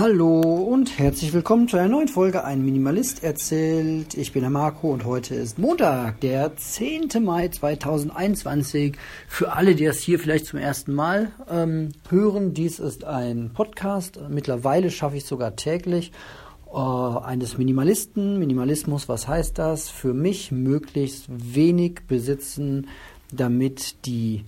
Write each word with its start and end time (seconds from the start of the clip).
Hallo 0.00 0.40
und 0.40 0.98
herzlich 0.98 1.34
willkommen 1.34 1.68
zu 1.68 1.76
einer 1.76 1.90
neuen 1.90 2.08
Folge 2.08 2.42
Ein 2.42 2.64
Minimalist 2.64 3.22
erzählt. 3.22 4.14
Ich 4.16 4.32
bin 4.32 4.40
der 4.40 4.48
Marco 4.48 4.90
und 4.90 5.04
heute 5.04 5.34
ist 5.34 5.58
Montag, 5.58 6.20
der 6.20 6.56
10. 6.56 7.22
Mai 7.22 7.48
2021. 7.48 8.96
Für 9.28 9.52
alle, 9.52 9.74
die 9.74 9.84
das 9.84 9.98
hier 9.98 10.18
vielleicht 10.18 10.46
zum 10.46 10.58
ersten 10.58 10.94
Mal 10.94 11.32
ähm, 11.50 11.90
hören, 12.08 12.54
dies 12.54 12.78
ist 12.78 13.04
ein 13.04 13.50
Podcast. 13.52 14.18
Mittlerweile 14.30 14.90
schaffe 14.90 15.18
ich 15.18 15.26
sogar 15.26 15.54
täglich 15.54 16.12
äh, 16.72 16.78
eines 16.78 17.58
Minimalisten. 17.58 18.38
Minimalismus, 18.38 19.06
was 19.06 19.28
heißt 19.28 19.58
das? 19.58 19.90
Für 19.90 20.14
mich 20.14 20.50
möglichst 20.50 21.26
wenig 21.28 22.06
besitzen, 22.08 22.88
damit 23.30 24.06
die 24.06 24.46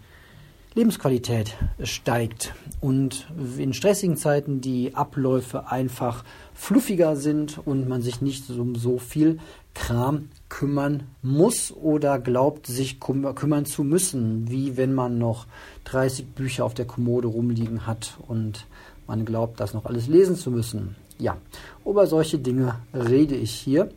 Lebensqualität 0.75 1.55
steigt 1.83 2.55
und 2.81 3.27
in 3.59 3.75
stressigen 3.75 4.17
Zeiten 4.17 4.61
die 4.63 4.95
Abläufe 4.95 5.71
einfach 5.71 6.25
fluffiger 6.55 7.17
sind 7.17 7.59
und 7.65 7.89
man 7.89 8.01
sich 8.01 8.23
nicht 8.23 8.49
um 8.51 8.75
so 8.75 8.99
viel 8.99 9.39
Kram 9.75 10.29
kümmern 10.49 11.05
muss 11.23 11.73
oder 11.73 12.19
glaubt, 12.19 12.67
sich 12.67 13.01
kümmern 13.01 13.67
zu 13.67 13.85
müssen, 13.85 14.51
wie 14.51 14.77
wenn 14.77 14.95
man 14.95 15.19
noch 15.19 15.47
30 15.85 16.27
Bücher 16.29 16.65
auf 16.65 16.75
der 16.75 16.87
Kommode 16.87 17.29
rumliegen 17.29 17.87
hat 17.87 18.19
und 18.27 18.67
man 19.07 19.25
glaubt, 19.25 19.61
das 19.61 19.75
noch 19.75 19.85
alles 19.85 20.09
lesen 20.09 20.37
zu 20.37 20.51
müssen. 20.51 20.97
Ja, 21.19 21.37
über 21.85 22.07
solche 22.07 22.39
Dinge 22.39 22.77
rede 22.95 23.35
ich 23.35 23.53
hier 23.53 23.91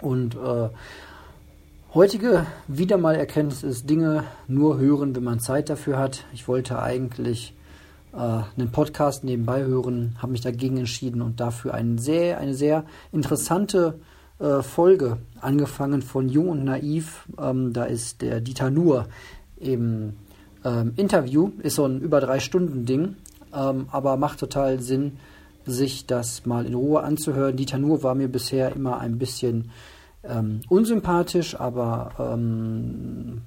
und 0.00 0.34
äh, 0.36 0.68
Heutige 1.94 2.46
wieder 2.66 2.98
mal 2.98 3.14
Erkenntnis 3.14 3.62
ist, 3.62 3.88
Dinge 3.88 4.24
nur 4.46 4.78
hören, 4.78 5.16
wenn 5.16 5.24
man 5.24 5.40
Zeit 5.40 5.70
dafür 5.70 5.98
hat. 5.98 6.26
Ich 6.34 6.46
wollte 6.46 6.82
eigentlich 6.82 7.54
äh, 8.12 8.18
einen 8.18 8.70
Podcast 8.70 9.24
nebenbei 9.24 9.62
hören, 9.62 10.14
habe 10.18 10.32
mich 10.32 10.42
dagegen 10.42 10.76
entschieden 10.76 11.22
und 11.22 11.40
dafür 11.40 11.72
eine 11.72 11.98
sehr, 11.98 12.40
eine 12.40 12.52
sehr 12.52 12.84
interessante 13.10 14.00
äh, 14.38 14.60
Folge 14.60 15.16
angefangen 15.40 16.02
von 16.02 16.28
Jung 16.28 16.50
und 16.50 16.62
Naiv. 16.62 17.26
Ähm, 17.40 17.72
da 17.72 17.84
ist 17.84 18.20
der 18.20 18.42
Dieter 18.42 18.70
Nuhr 18.70 19.06
im 19.56 20.12
ähm, 20.66 20.92
Interview, 20.96 21.52
ist 21.62 21.76
so 21.76 21.86
ein 21.86 22.02
über 22.02 22.20
drei 22.20 22.38
Stunden 22.40 22.84
Ding, 22.84 23.16
ähm, 23.54 23.86
aber 23.90 24.18
macht 24.18 24.40
total 24.40 24.80
Sinn, 24.80 25.16
sich 25.64 26.04
das 26.06 26.44
mal 26.44 26.66
in 26.66 26.74
Ruhe 26.74 27.02
anzuhören. 27.02 27.56
Dieter 27.56 27.78
Nuhr 27.78 28.02
war 28.02 28.14
mir 28.14 28.28
bisher 28.28 28.76
immer 28.76 29.00
ein 29.00 29.16
bisschen 29.16 29.70
ähm, 30.28 30.60
unsympathisch, 30.68 31.58
aber 31.58 32.12
ähm, 32.18 33.42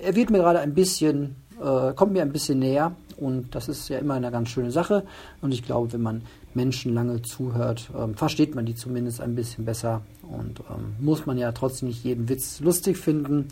er 0.00 0.14
wird 0.14 0.30
mir 0.30 0.38
gerade 0.38 0.60
ein 0.60 0.74
bisschen, 0.74 1.36
äh, 1.62 1.92
kommt 1.94 2.12
mir 2.12 2.22
ein 2.22 2.32
bisschen 2.32 2.58
näher 2.58 2.92
und 3.16 3.54
das 3.54 3.68
ist 3.68 3.88
ja 3.88 3.98
immer 3.98 4.14
eine 4.14 4.30
ganz 4.30 4.48
schöne 4.48 4.70
Sache. 4.70 5.04
Und 5.40 5.52
ich 5.52 5.64
glaube, 5.64 5.92
wenn 5.92 6.02
man 6.02 6.22
Menschen 6.54 6.94
lange 6.94 7.22
zuhört, 7.22 7.90
ähm, 7.96 8.14
versteht 8.14 8.54
man 8.54 8.66
die 8.66 8.74
zumindest 8.74 9.20
ein 9.20 9.34
bisschen 9.34 9.64
besser 9.64 10.02
und 10.22 10.60
ähm, 10.60 10.94
muss 11.00 11.26
man 11.26 11.38
ja 11.38 11.52
trotzdem 11.52 11.88
nicht 11.88 12.04
jeden 12.04 12.28
Witz 12.28 12.60
lustig 12.60 12.98
finden. 12.98 13.48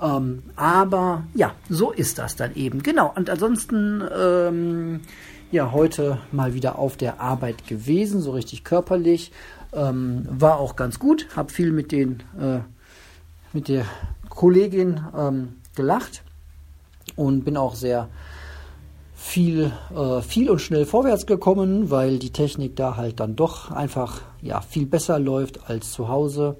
Ähm, 0.00 0.42
aber 0.56 1.24
ja, 1.34 1.52
so 1.68 1.92
ist 1.92 2.18
das 2.18 2.36
dann 2.36 2.54
eben. 2.54 2.82
Genau. 2.82 3.12
Und 3.14 3.30
ansonsten 3.30 4.02
ähm, 4.18 5.00
ja 5.50 5.72
heute 5.72 6.18
mal 6.32 6.54
wieder 6.54 6.78
auf 6.78 6.96
der 6.96 7.20
Arbeit 7.20 7.66
gewesen, 7.66 8.20
so 8.20 8.32
richtig 8.32 8.64
körperlich. 8.64 9.32
Ähm, 9.76 10.26
war 10.30 10.58
auch 10.58 10.74
ganz 10.74 10.98
gut, 10.98 11.28
habe 11.36 11.52
viel 11.52 11.70
mit 11.70 11.92
den 11.92 12.22
äh, 12.40 12.60
mit 13.52 13.68
der 13.68 13.84
Kollegin 14.28 15.00
ähm, 15.16 15.56
gelacht 15.74 16.22
und 17.14 17.44
bin 17.44 17.56
auch 17.56 17.74
sehr 17.74 18.08
viel, 19.14 19.72
äh, 19.94 20.20
viel 20.22 20.50
und 20.50 20.60
schnell 20.60 20.86
vorwärts 20.86 21.26
gekommen, 21.26 21.90
weil 21.90 22.18
die 22.18 22.32
Technik 22.32 22.76
da 22.76 22.96
halt 22.96 23.20
dann 23.20 23.36
doch 23.36 23.70
einfach 23.70 24.22
ja 24.42 24.60
viel 24.60 24.86
besser 24.86 25.18
läuft 25.18 25.68
als 25.70 25.92
zu 25.92 26.08
Hause 26.08 26.56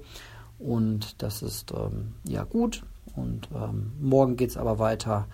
und 0.59 1.21
das 1.21 1.41
ist 1.41 1.71
ähm, 1.71 2.13
ja 2.23 2.43
gut. 2.43 2.83
Und 3.15 3.49
ähm, 3.53 3.93
morgen 3.99 4.37
geht 4.37 4.51
es 4.51 4.57
aber 4.57 4.79
weiter 4.79 5.27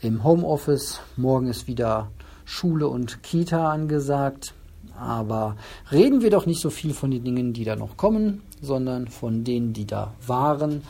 im 0.00 0.24
Homeoffice. 0.24 1.00
Morgen 1.16 1.46
ist 1.46 1.66
wieder 1.66 2.10
Schule 2.44 2.88
und 2.88 3.22
Kita 3.22 3.70
angesagt. 3.70 4.54
Aber 4.98 5.56
reden 5.90 6.22
wir 6.22 6.30
doch 6.30 6.46
nicht 6.46 6.60
so 6.60 6.70
viel 6.70 6.94
von 6.94 7.10
den 7.10 7.24
Dingen, 7.24 7.52
die 7.52 7.64
da 7.64 7.76
noch 7.76 7.96
kommen, 7.96 8.42
sondern 8.60 9.08
von 9.08 9.44
denen, 9.44 9.72
die 9.72 9.86
da 9.86 10.14
waren. 10.26 10.82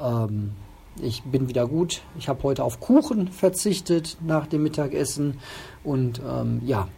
Ähm, 0.00 0.52
ich 1.00 1.22
bin 1.22 1.48
wieder 1.48 1.66
gut. 1.66 2.02
Ich 2.18 2.28
habe 2.28 2.42
heute 2.42 2.64
auf 2.64 2.80
Kuchen 2.80 3.28
verzichtet 3.28 4.18
nach 4.24 4.46
dem 4.46 4.62
Mittagessen. 4.62 5.38
Und 5.84 6.20
ähm, 6.26 6.60
ja, 6.66 6.88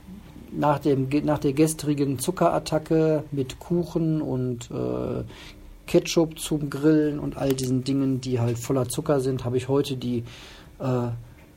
nach, 0.51 0.79
dem, 0.79 1.09
nach 1.25 1.39
der 1.39 1.53
gestrigen 1.53 2.19
Zuckerattacke 2.19 3.25
mit 3.31 3.59
Kuchen 3.59 4.21
und 4.21 4.71
äh, 4.71 5.25
Ketchup 5.87 6.39
zum 6.39 6.71
Grillen 6.71 7.19
und 7.19 7.37
all 7.37 7.53
diesen 7.53 7.85
Dingen, 7.85 8.21
die 8.21 8.41
halt 8.41 8.59
voller 8.59 8.89
Zucker 8.89 9.21
sind, 9.21 9.45
habe 9.45 9.57
ich 9.57 9.69
heute 9.69 9.97
die 9.97 10.25
äh, 10.79 11.09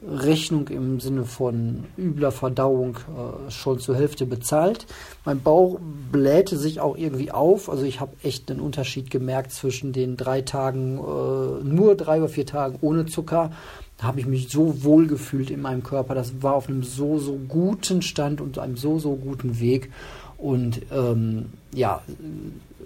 Rechnung 0.05 0.67
im 0.67 0.99
Sinne 0.99 1.25
von 1.25 1.85
übler 1.97 2.31
Verdauung 2.31 2.97
äh, 2.97 3.51
schon 3.51 3.79
zur 3.79 3.95
Hälfte 3.95 4.25
bezahlt. 4.25 4.85
Mein 5.25 5.41
Bauch 5.41 5.79
blähte 6.11 6.57
sich 6.57 6.79
auch 6.79 6.97
irgendwie 6.97 7.31
auf. 7.31 7.69
Also 7.69 7.83
ich 7.83 7.99
habe 7.99 8.13
echt 8.23 8.51
einen 8.51 8.59
Unterschied 8.59 9.09
gemerkt 9.09 9.51
zwischen 9.51 9.93
den 9.93 10.15
drei 10.15 10.41
Tagen, 10.41 10.97
äh, 10.97 11.63
nur 11.63 11.95
drei 11.95 12.19
oder 12.19 12.29
vier 12.29 12.45
Tagen 12.45 12.77
ohne 12.81 13.05
Zucker. 13.05 13.51
Da 13.97 14.05
habe 14.05 14.19
ich 14.19 14.27
mich 14.27 14.49
so 14.49 14.83
wohl 14.83 15.07
gefühlt 15.07 15.49
in 15.49 15.61
meinem 15.61 15.83
Körper. 15.83 16.13
Das 16.13 16.43
war 16.43 16.53
auf 16.53 16.69
einem 16.69 16.83
so, 16.83 17.17
so 17.17 17.39
guten 17.47 18.03
Stand 18.03 18.41
und 18.41 18.59
einem 18.59 18.77
so, 18.77 18.99
so 18.99 19.15
guten 19.15 19.59
Weg. 19.59 19.91
Und 20.37 20.81
ähm, 20.91 21.47
ja, 21.73 22.01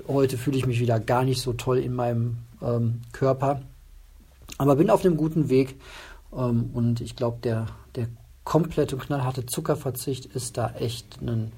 heute 0.08 0.38
fühle 0.38 0.58
ich 0.58 0.66
mich 0.66 0.80
wieder 0.80 1.00
gar 1.02 1.26
nicht 1.26 1.42
so 1.42 1.52
toll 1.52 1.80
in 1.80 1.94
meinem 1.94 2.38
ähm, 2.62 3.02
Körper. 3.12 3.62
Aber 4.58 4.76
bin 4.76 4.90
auf 4.90 5.04
einem 5.04 5.18
guten 5.18 5.50
Weg 5.50 5.76
und 6.32 7.02
ich 7.02 7.16
glaube, 7.16 7.40
der, 7.44 7.68
der 7.96 8.08
komplette 8.44 8.96
und 8.96 9.04
knallharte 9.04 9.46
Zuckerverzicht 9.46 10.26
ist 10.26 10.58
da 10.58 10.72
echt 10.72 11.22
ein, 11.22 11.52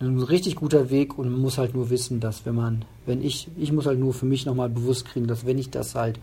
ein 0.00 0.20
richtig 0.22 0.56
guter 0.56 0.90
Weg 0.90 1.18
und 1.18 1.30
man 1.30 1.40
muss 1.40 1.58
halt 1.58 1.74
nur 1.74 1.90
wissen, 1.90 2.20
dass 2.20 2.44
wenn 2.44 2.54
man, 2.54 2.84
wenn 3.06 3.22
ich, 3.22 3.48
ich 3.56 3.72
muss 3.72 3.86
halt 3.86 3.98
nur 3.98 4.12
für 4.12 4.26
mich 4.26 4.46
nochmal 4.46 4.68
bewusst 4.68 5.06
kriegen, 5.06 5.26
dass 5.26 5.46
wenn 5.46 5.58
ich 5.58 5.70
das 5.70 5.94
halt 5.94 6.20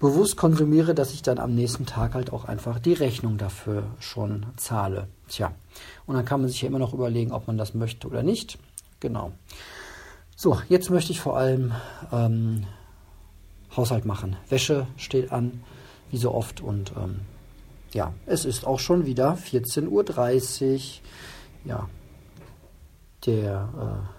bewusst 0.00 0.36
konsumiere, 0.36 0.94
dass 0.94 1.12
ich 1.12 1.22
dann 1.22 1.38
am 1.38 1.54
nächsten 1.54 1.86
Tag 1.86 2.14
halt 2.14 2.32
auch 2.32 2.44
einfach 2.44 2.78
die 2.78 2.92
Rechnung 2.92 3.38
dafür 3.38 3.84
schon 3.98 4.46
zahle. 4.56 5.08
Tja, 5.28 5.52
und 6.06 6.14
dann 6.14 6.24
kann 6.24 6.40
man 6.40 6.50
sich 6.50 6.62
ja 6.62 6.68
immer 6.68 6.78
noch 6.78 6.94
überlegen, 6.94 7.32
ob 7.32 7.46
man 7.46 7.58
das 7.58 7.74
möchte 7.74 8.06
oder 8.06 8.22
nicht. 8.22 8.58
Genau. 9.00 9.32
So, 10.36 10.60
jetzt 10.68 10.90
möchte 10.90 11.12
ich 11.12 11.20
vor 11.20 11.36
allem 11.36 11.72
ähm, 12.12 12.66
Haushalt 13.74 14.04
machen. 14.04 14.36
Wäsche 14.48 14.86
steht 14.96 15.32
an, 15.32 15.62
wie 16.10 16.18
so 16.18 16.32
oft 16.32 16.60
und 16.60 16.92
ähm, 16.96 17.20
ja, 17.92 18.12
es 18.26 18.44
ist 18.44 18.66
auch 18.66 18.80
schon 18.80 19.06
wieder 19.06 19.34
14.30 19.34 20.74
Uhr. 20.74 20.80
Ja, 21.64 21.88
der 23.24 23.68
äh, 23.78 24.16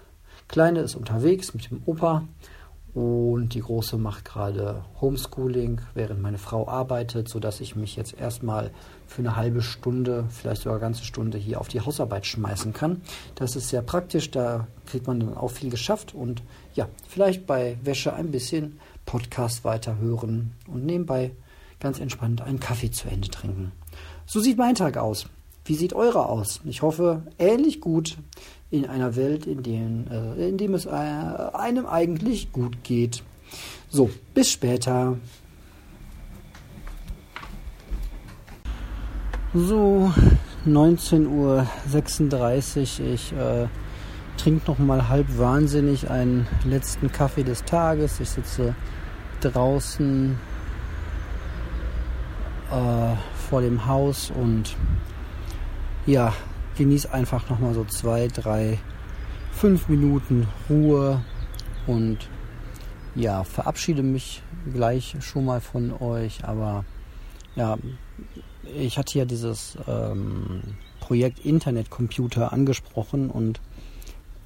Kleine 0.48 0.80
ist 0.80 0.94
unterwegs 0.94 1.54
mit 1.54 1.70
dem 1.70 1.82
Opa 1.86 2.24
und 2.94 3.50
die 3.50 3.60
Große 3.60 3.98
macht 3.98 4.24
gerade 4.24 4.82
Homeschooling, 5.00 5.80
während 5.94 6.20
meine 6.20 6.38
Frau 6.38 6.66
arbeitet, 6.66 7.28
sodass 7.28 7.60
ich 7.60 7.76
mich 7.76 7.96
jetzt 7.96 8.18
erstmal 8.18 8.70
für 9.06 9.20
eine 9.20 9.36
halbe 9.36 9.62
Stunde, 9.62 10.24
vielleicht 10.30 10.62
sogar 10.62 10.76
eine 10.76 10.80
ganze 10.80 11.04
Stunde 11.04 11.38
hier 11.38 11.60
auf 11.60 11.68
die 11.68 11.80
Hausarbeit 11.80 12.26
schmeißen 12.26 12.72
kann. 12.72 13.02
Das 13.34 13.56
ist 13.56 13.68
sehr 13.68 13.82
praktisch, 13.82 14.30
da 14.30 14.66
kriegt 14.86 15.06
man 15.06 15.20
dann 15.20 15.36
auch 15.36 15.50
viel 15.50 15.70
geschafft 15.70 16.14
und 16.14 16.42
ja, 16.74 16.88
vielleicht 17.06 17.46
bei 17.46 17.78
Wäsche 17.82 18.14
ein 18.14 18.30
bisschen 18.30 18.80
Podcast 19.04 19.64
weiterhören 19.64 20.52
und 20.66 20.84
nebenbei 20.84 21.32
ganz 21.80 22.00
entspannt 22.00 22.40
einen 22.40 22.60
Kaffee 22.60 22.90
zu 22.90 23.08
Ende 23.08 23.28
trinken. 23.28 23.72
So 24.26 24.40
sieht 24.40 24.58
mein 24.58 24.74
Tag 24.74 24.96
aus. 24.96 25.26
Wie 25.64 25.74
sieht 25.74 25.92
eure 25.92 26.26
aus? 26.26 26.60
Ich 26.64 26.82
hoffe, 26.82 27.22
ähnlich 27.38 27.80
gut 27.80 28.16
in 28.70 28.86
einer 28.86 29.16
Welt, 29.16 29.46
in, 29.46 29.62
dem, 29.62 30.06
äh, 30.10 30.48
in 30.48 30.58
dem 30.58 30.74
es 30.74 30.86
äh, 30.86 30.90
einem 30.90 31.86
eigentlich 31.86 32.52
gut 32.52 32.84
geht. 32.84 33.22
So, 33.90 34.10
bis 34.34 34.50
später. 34.50 35.16
So, 39.54 40.12
19.36 40.66 43.00
Uhr. 43.00 43.14
Ich 43.14 43.32
äh, 43.32 43.68
trinke 44.36 44.70
noch 44.70 44.78
mal 44.78 45.08
halb 45.08 45.38
wahnsinnig 45.38 46.10
einen 46.10 46.46
letzten 46.64 47.10
Kaffee 47.10 47.44
des 47.44 47.64
Tages. 47.64 48.20
Ich 48.20 48.28
sitze 48.30 48.74
draußen 49.40 50.38
äh, 52.70 53.16
vor 53.48 53.60
dem 53.60 53.86
Haus 53.86 54.30
und 54.30 54.76
ja, 56.06 56.32
genieße 56.76 57.12
einfach 57.12 57.48
nochmal 57.50 57.74
so 57.74 57.84
zwei, 57.84 58.28
drei, 58.28 58.78
fünf 59.52 59.88
Minuten 59.88 60.46
Ruhe 60.68 61.20
und 61.86 62.18
ja, 63.14 63.44
verabschiede 63.44 64.02
mich 64.02 64.42
gleich 64.72 65.16
schon 65.20 65.44
mal 65.44 65.60
von 65.60 65.92
euch, 66.00 66.44
aber 66.44 66.84
ja, 67.56 67.76
ich 68.76 68.98
hatte 68.98 69.18
ja 69.18 69.24
dieses 69.24 69.76
ähm, 69.86 70.62
Projekt 71.00 71.44
Internetcomputer 71.44 72.52
angesprochen 72.52 73.30
und 73.30 73.60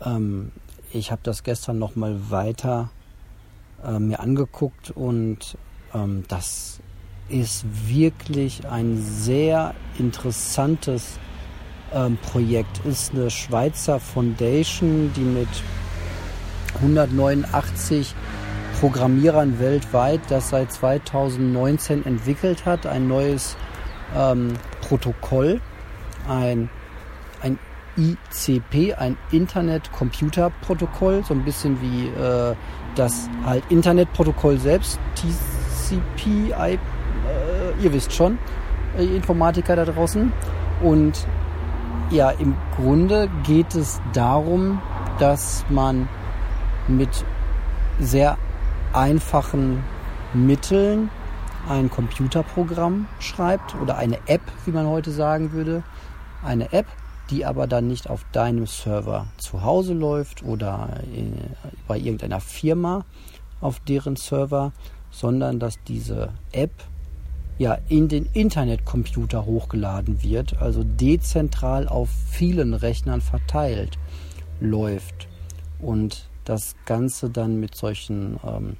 ähm, 0.04 0.52
ich 0.92 1.10
habe 1.10 1.20
das 1.24 1.42
gestern 1.42 1.78
noch 1.78 1.96
mal 1.96 2.30
weiter 2.30 2.90
äh, 3.84 3.98
mir 3.98 4.20
angeguckt 4.20 4.90
und 4.90 5.58
ähm, 5.92 6.24
das 6.28 6.80
ist 7.28 7.64
wirklich 7.86 8.68
ein 8.68 8.96
sehr 8.98 9.74
interessantes 9.98 11.18
ähm, 11.94 12.18
Projekt. 12.18 12.84
Ist 12.84 13.12
eine 13.12 13.30
Schweizer 13.30 14.00
Foundation, 14.00 15.12
die 15.14 15.20
mit 15.20 15.48
189 16.76 18.14
Programmierern 18.80 19.60
weltweit 19.60 20.20
das 20.28 20.50
seit 20.50 20.72
2019 20.72 22.04
entwickelt 22.04 22.66
hat. 22.66 22.86
Ein 22.86 23.08
neues 23.08 23.56
ähm, 24.16 24.54
Protokoll, 24.80 25.60
ein, 26.28 26.68
ein 27.42 27.58
ICP, 27.96 28.94
ein 28.94 29.16
Internet-Computer-Protokoll, 29.30 31.22
so 31.24 31.34
ein 31.34 31.44
bisschen 31.44 31.80
wie 31.80 32.08
äh, 32.08 32.54
das 32.96 33.28
halt 33.44 33.62
Internetprotokoll 33.68 34.58
selbst, 34.58 34.98
TCP, 35.14 36.52
I, 36.58 36.74
äh, 36.74 36.78
ihr 37.80 37.92
wisst 37.92 38.12
schon, 38.12 38.38
äh, 38.96 39.04
Informatiker 39.04 39.76
da 39.76 39.84
draußen. 39.84 40.32
Und 40.82 41.26
ja, 42.10 42.30
im 42.30 42.54
Grunde 42.76 43.30
geht 43.44 43.74
es 43.74 44.00
darum, 44.12 44.80
dass 45.18 45.64
man 45.68 46.08
mit 46.88 47.24
sehr 48.00 48.36
einfachen 48.92 49.82
Mitteln 50.34 51.10
ein 51.68 51.90
Computerprogramm 51.90 53.06
schreibt 53.20 53.74
oder 53.76 53.96
eine 53.96 54.18
App, 54.26 54.42
wie 54.64 54.72
man 54.72 54.86
heute 54.86 55.10
sagen 55.10 55.52
würde. 55.52 55.82
Eine 56.44 56.72
App, 56.72 56.86
die 57.30 57.46
aber 57.46 57.66
dann 57.66 57.86
nicht 57.86 58.10
auf 58.10 58.24
deinem 58.32 58.66
Server 58.66 59.26
zu 59.38 59.62
Hause 59.62 59.94
läuft 59.94 60.42
oder 60.42 61.00
bei 61.86 61.98
irgendeiner 61.98 62.40
Firma 62.40 63.04
auf 63.60 63.78
deren 63.80 64.16
Server, 64.16 64.72
sondern 65.10 65.60
dass 65.60 65.82
diese 65.84 66.30
App 66.50 66.72
ja 67.62 67.78
in 67.88 68.08
den 68.08 68.28
Internetcomputer 68.32 69.46
hochgeladen 69.46 70.22
wird, 70.22 70.60
also 70.60 70.82
dezentral 70.82 71.86
auf 71.88 72.10
vielen 72.28 72.74
Rechnern 72.74 73.20
verteilt 73.20 73.98
läuft 74.60 75.28
und 75.80 76.28
das 76.44 76.74
Ganze 76.86 77.30
dann 77.30 77.60
mit 77.60 77.76
solchen 77.76 78.40
ähm, 78.44 78.76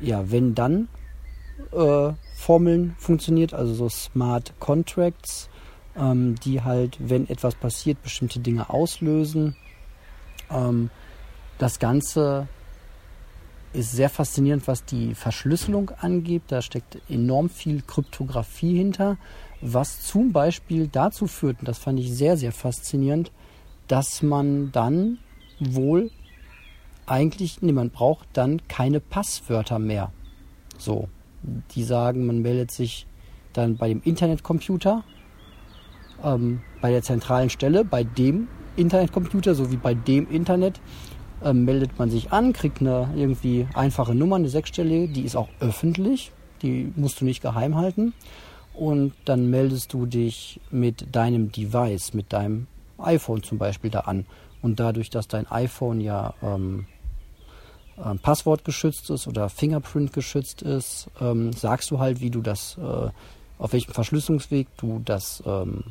ja 0.00 0.30
wenn 0.30 0.54
dann 0.54 0.88
äh, 1.72 2.12
Formeln 2.36 2.94
funktioniert, 2.98 3.54
also 3.54 3.72
so 3.72 3.88
Smart 3.88 4.52
Contracts, 4.60 5.48
ähm, 5.96 6.34
die 6.44 6.60
halt, 6.60 6.98
wenn 6.98 7.26
etwas 7.28 7.54
passiert, 7.54 8.02
bestimmte 8.02 8.40
Dinge 8.40 8.68
auslösen. 8.68 9.56
Ähm, 10.50 10.90
das 11.58 11.78
Ganze 11.78 12.48
ist 13.74 13.92
sehr 13.92 14.08
faszinierend, 14.08 14.66
was 14.66 14.84
die 14.84 15.14
Verschlüsselung 15.14 15.90
angeht. 16.00 16.42
Da 16.48 16.62
steckt 16.62 16.98
enorm 17.08 17.48
viel 17.48 17.82
Kryptographie 17.82 18.76
hinter, 18.76 19.16
was 19.60 20.00
zum 20.02 20.32
Beispiel 20.32 20.88
dazu 20.88 21.26
führt, 21.26 21.60
und 21.60 21.68
das 21.68 21.78
fand 21.78 21.98
ich 21.98 22.12
sehr, 22.12 22.36
sehr 22.36 22.52
faszinierend, 22.52 23.32
dass 23.88 24.22
man 24.22 24.72
dann 24.72 25.18
wohl 25.60 26.10
eigentlich, 27.06 27.60
nee, 27.62 27.72
man 27.72 27.90
braucht 27.90 28.28
dann 28.32 28.66
keine 28.68 29.00
Passwörter 29.00 29.78
mehr. 29.78 30.10
So, 30.78 31.08
die 31.72 31.84
sagen, 31.84 32.26
man 32.26 32.40
meldet 32.40 32.70
sich 32.70 33.06
dann 33.52 33.76
bei 33.76 33.88
dem 33.88 34.02
Internetcomputer, 34.02 35.04
ähm, 36.22 36.60
bei 36.80 36.90
der 36.90 37.02
zentralen 37.02 37.50
Stelle, 37.50 37.84
bei 37.84 38.04
dem 38.04 38.48
Internetcomputer 38.76 39.54
sowie 39.54 39.76
bei 39.76 39.94
dem 39.94 40.28
Internet, 40.30 40.80
ähm, 41.44 41.64
meldet 41.64 41.98
man 41.98 42.10
sich 42.10 42.32
an, 42.32 42.52
kriegt 42.52 42.80
eine 42.80 43.08
irgendwie 43.14 43.66
einfache 43.74 44.14
Nummer, 44.14 44.36
eine 44.36 44.48
sechsstellige, 44.48 45.12
die 45.12 45.22
ist 45.22 45.36
auch 45.36 45.48
öffentlich, 45.60 46.32
die 46.62 46.92
musst 46.96 47.20
du 47.20 47.24
nicht 47.24 47.42
geheim 47.42 47.76
halten. 47.76 48.14
Und 48.72 49.12
dann 49.24 49.50
meldest 49.50 49.92
du 49.92 50.04
dich 50.04 50.60
mit 50.70 51.14
deinem 51.14 51.52
Device, 51.52 52.12
mit 52.12 52.32
deinem 52.32 52.66
iPhone 52.98 53.42
zum 53.42 53.58
Beispiel 53.58 53.90
da 53.90 54.00
an. 54.00 54.26
Und 54.62 54.80
dadurch, 54.80 55.10
dass 55.10 55.28
dein 55.28 55.46
iPhone 55.46 56.00
ja 56.00 56.34
ähm, 56.42 56.86
äh, 57.96 58.14
Passwort 58.16 58.64
geschützt 58.64 59.10
ist 59.10 59.28
oder 59.28 59.48
Fingerprint 59.48 60.12
geschützt 60.12 60.62
ist, 60.62 61.08
ähm, 61.20 61.52
sagst 61.52 61.90
du 61.90 62.00
halt, 62.00 62.20
wie 62.20 62.30
du 62.30 62.40
das, 62.40 62.78
äh, 62.78 63.10
auf 63.58 63.72
welchem 63.72 63.92
Verschlüsselungsweg 63.92 64.66
du 64.76 65.00
das, 65.04 65.42
ähm, 65.46 65.84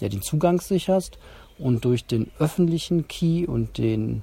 ja, 0.00 0.08
den 0.08 0.22
Zugang 0.22 0.60
sicherst 0.60 1.18
und 1.58 1.84
durch 1.84 2.06
den 2.06 2.30
öffentlichen 2.38 3.06
Key 3.06 3.46
und 3.46 3.76
den 3.76 4.22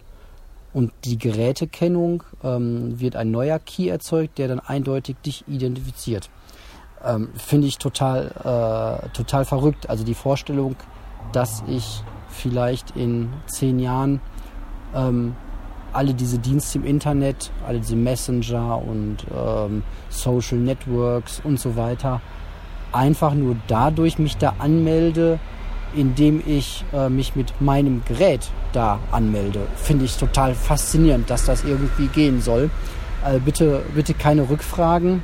und 0.73 0.91
die 1.03 1.18
Gerätekennung 1.18 2.23
ähm, 2.44 3.00
wird 3.00 3.15
ein 3.15 3.31
neuer 3.31 3.59
Key 3.59 3.89
erzeugt, 3.89 4.38
der 4.38 4.47
dann 4.47 4.59
eindeutig 4.59 5.18
dich 5.25 5.44
identifiziert. 5.47 6.29
Ähm, 7.03 7.29
Finde 7.35 7.68
ich 7.68 7.77
total, 7.77 8.27
äh, 8.44 9.09
total 9.09 9.45
verrückt. 9.45 9.89
Also 9.89 10.03
die 10.03 10.13
Vorstellung, 10.13 10.75
dass 11.33 11.63
ich 11.68 12.03
vielleicht 12.29 12.95
in 12.95 13.29
zehn 13.47 13.79
Jahren 13.79 14.21
ähm, 14.95 15.35
alle 15.94 16.13
diese 16.13 16.39
Dienste 16.39 16.77
im 16.77 16.85
Internet, 16.85 17.51
alle 17.68 17.79
diese 17.79 17.95
Messenger 17.95 18.81
und 18.81 19.18
ähm, 19.35 19.83
Social 20.09 20.57
Networks 20.57 21.41
und 21.44 21.59
so 21.59 21.75
weiter, 21.75 22.21
einfach 22.94 23.33
nur 23.33 23.56
dadurch 23.68 24.18
mich 24.18 24.38
da 24.38 24.56
anmelde, 24.59 25.39
indem 25.96 26.42
ich 26.46 26.86
äh, 26.94 27.10
mich 27.10 27.36
mit 27.36 27.60
meinem 27.62 28.04
Gerät 28.06 28.50
da 28.74 29.00
anmelde. 29.12 29.68
Finde 29.76 30.06
ich 30.06 30.18
total 30.18 30.56
faszinierend, 30.56 31.30
dass 31.30 31.46
das 31.46 31.64
irgendwie 31.64 32.08
gehen 32.08 32.42
soll. 32.42 32.70
Also 33.24 33.40
bitte, 33.40 33.82
bitte 33.94 34.14
keine 34.14 34.50
Rückfragen 34.50 35.22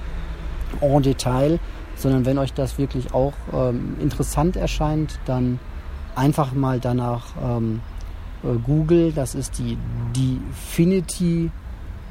en 0.81 1.01
Detail, 1.01 1.59
sondern 1.95 2.25
wenn 2.25 2.37
euch 2.37 2.53
das 2.53 2.77
wirklich 2.77 3.13
auch 3.13 3.33
ähm, 3.53 3.95
interessant 3.99 4.55
erscheint, 4.55 5.19
dann 5.25 5.59
einfach 6.15 6.53
mal 6.53 6.79
danach 6.79 7.25
ähm, 7.41 7.81
äh, 8.43 8.57
Google. 8.63 9.11
Das 9.13 9.35
ist 9.35 9.57
die 9.57 9.77
Definity 10.15 11.49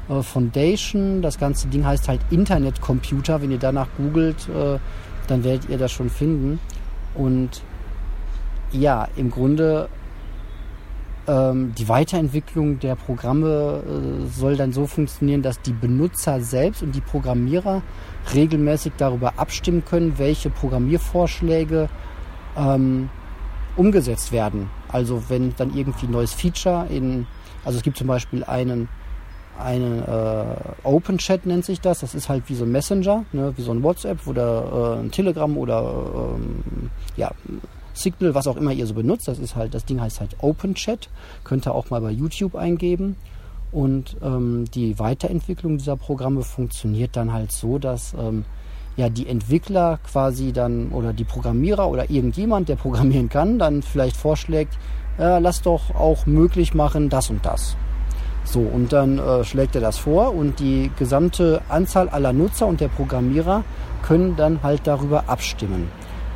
äh, 0.09 0.21
Foundation. 0.21 1.21
Das 1.21 1.37
ganze 1.37 1.67
Ding 1.67 1.85
heißt 1.85 2.07
halt 2.07 2.21
Internet 2.31 2.81
Computer. 2.81 3.41
Wenn 3.41 3.51
ihr 3.51 3.59
danach 3.59 3.87
googelt, 3.97 4.47
äh, 4.49 4.79
dann 5.27 5.43
werdet 5.43 5.69
ihr 5.69 5.77
das 5.77 5.91
schon 5.91 6.09
finden. 6.09 6.59
Und 7.15 7.61
ja, 8.71 9.07
im 9.15 9.31
Grunde 9.31 9.89
ähm, 11.27 11.73
die 11.77 11.89
Weiterentwicklung 11.89 12.79
der 12.79 12.95
Programme 12.95 13.83
äh, 13.85 14.27
soll 14.27 14.55
dann 14.55 14.71
so 14.71 14.87
funktionieren, 14.87 15.41
dass 15.41 15.61
die 15.61 15.73
Benutzer 15.73 16.41
selbst 16.41 16.81
und 16.81 16.95
die 16.95 17.01
Programmierer 17.01 17.81
regelmäßig 18.33 18.93
darüber 18.97 19.33
abstimmen 19.37 19.83
können, 19.85 20.17
welche 20.17 20.49
Programmiervorschläge 20.49 21.89
ähm, 22.57 23.09
umgesetzt 23.75 24.31
werden. 24.31 24.69
Also 24.87 25.23
wenn 25.27 25.53
dann 25.57 25.75
irgendwie 25.75 26.07
ein 26.07 26.11
neues 26.11 26.33
Feature 26.33 26.87
in, 26.89 27.27
also 27.65 27.77
es 27.77 27.83
gibt 27.83 27.97
zum 27.97 28.07
Beispiel 28.07 28.43
einen, 28.45 28.87
einen 29.59 30.03
äh, 30.03 30.55
Open 30.83 31.17
Chat 31.17 31.45
nennt 31.45 31.65
sich 31.65 31.81
das. 31.81 31.99
Das 31.99 32.15
ist 32.15 32.29
halt 32.29 32.43
wie 32.47 32.55
so 32.55 32.63
ein 32.63 32.71
Messenger, 32.71 33.25
ne, 33.33 33.53
wie 33.57 33.61
so 33.61 33.71
ein 33.71 33.83
WhatsApp 33.83 34.25
oder 34.27 34.95
äh, 34.97 35.01
ein 35.01 35.11
Telegram 35.11 35.57
oder 35.57 36.35
ähm, 36.35 36.89
ja, 37.17 37.31
Signal, 37.97 38.35
was 38.35 38.47
auch 38.47 38.55
immer 38.57 38.71
ihr 38.71 38.87
so 38.87 38.93
benutzt. 38.93 39.27
Das 39.27 39.39
ist 39.39 39.55
halt, 39.55 39.73
das 39.73 39.85
Ding 39.85 39.99
heißt 39.99 40.19
halt 40.19 40.35
Open 40.39 40.75
Chat. 40.75 41.09
Könnt 41.43 41.67
ihr 41.67 41.75
auch 41.75 41.89
mal 41.89 42.01
bei 42.01 42.11
YouTube 42.11 42.55
eingeben. 42.55 43.15
Und 43.71 44.17
ähm, 44.23 44.65
die 44.73 44.97
Weiterentwicklung 44.97 45.77
dieser 45.77 45.97
Programme 45.97 46.41
funktioniert 46.43 47.15
dann 47.15 47.33
halt 47.33 47.51
so, 47.51 47.77
dass 47.79 48.13
ähm, 48.13 48.45
ja 48.95 49.09
die 49.09 49.27
Entwickler 49.27 49.99
quasi 50.09 50.53
dann 50.53 50.89
oder 50.91 51.13
die 51.13 51.25
Programmierer 51.25 51.89
oder 51.89 52.09
irgendjemand, 52.09 52.69
der 52.69 52.75
programmieren 52.75 53.29
kann, 53.29 53.59
dann 53.59 53.81
vielleicht 53.81 54.15
vorschlägt, 54.15 54.77
äh, 55.19 55.39
lass 55.39 55.61
doch 55.61 55.93
auch 55.95 56.25
möglich 56.25 56.73
machen 56.73 57.09
das 57.09 57.29
und 57.29 57.45
das. 57.45 57.75
So, 58.43 58.61
und 58.61 58.93
dann 58.93 59.19
äh, 59.19 59.43
schlägt 59.43 59.75
er 59.75 59.81
das 59.81 59.97
vor 59.97 60.33
und 60.33 60.59
die 60.59 60.89
gesamte 60.97 61.61
Anzahl 61.67 62.07
aller 62.07 62.31
Nutzer 62.31 62.65
und 62.65 62.79
der 62.79 62.87
Programmierer 62.87 63.65
können 64.03 64.37
dann 64.37 64.63
halt 64.63 64.81
darüber 64.85 65.25
abstimmen. 65.27 65.89